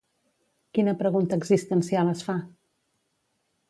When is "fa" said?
2.31-2.39